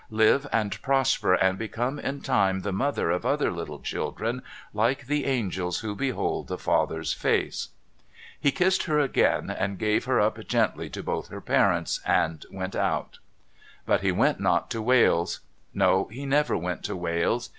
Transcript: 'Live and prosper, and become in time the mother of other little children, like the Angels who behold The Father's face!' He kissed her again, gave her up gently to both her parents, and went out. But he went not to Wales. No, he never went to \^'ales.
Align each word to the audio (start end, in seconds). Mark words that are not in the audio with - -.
'Live 0.23 0.47
and 0.51 0.81
prosper, 0.81 1.35
and 1.35 1.59
become 1.59 1.99
in 1.99 2.21
time 2.21 2.61
the 2.61 2.71
mother 2.73 3.11
of 3.11 3.23
other 3.23 3.51
little 3.51 3.77
children, 3.77 4.41
like 4.73 5.05
the 5.05 5.25
Angels 5.27 5.81
who 5.81 5.93
behold 5.93 6.47
The 6.47 6.57
Father's 6.57 7.13
face!' 7.13 7.67
He 8.41 8.51
kissed 8.51 8.85
her 8.85 8.97
again, 8.99 9.53
gave 9.77 10.05
her 10.05 10.19
up 10.19 10.43
gently 10.47 10.89
to 10.89 11.03
both 11.03 11.27
her 11.27 11.39
parents, 11.39 11.99
and 12.03 12.43
went 12.49 12.75
out. 12.75 13.19
But 13.85 14.01
he 14.01 14.11
went 14.11 14.39
not 14.39 14.71
to 14.71 14.81
Wales. 14.81 15.41
No, 15.71 16.05
he 16.07 16.25
never 16.25 16.57
went 16.57 16.81
to 16.85 16.95
\^'ales. 16.97 17.49